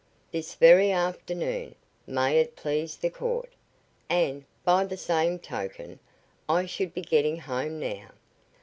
[0.31, 1.75] "This very afternoon,
[2.07, 3.53] may it please the court.
[4.09, 5.99] And, by the same token,
[6.49, 8.09] I should be getting home now.